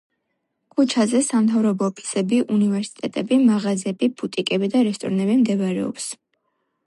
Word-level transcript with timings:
ქუჩაზე 0.77 1.19
სამთავრობო 1.25 1.89
ოფისები, 1.91 2.39
უნივერსიტეტები, 2.55 3.39
მაღაზიები, 3.51 4.11
ბუტიკები 4.23 4.73
და 4.77 4.83
რესტორნები 4.89 5.39
მდებარეობს. 5.45 6.09